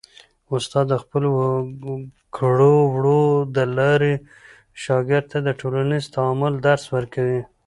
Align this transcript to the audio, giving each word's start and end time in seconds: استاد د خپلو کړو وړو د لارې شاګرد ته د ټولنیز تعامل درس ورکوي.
استاد 0.55 0.85
د 0.89 0.95
خپلو 1.03 1.31
کړو 2.37 2.75
وړو 2.93 3.21
د 3.55 3.57
لارې 3.77 4.13
شاګرد 4.83 5.25
ته 5.31 5.37
د 5.43 5.49
ټولنیز 5.59 6.05
تعامل 6.15 6.53
درس 6.67 6.85
ورکوي. 6.95 7.41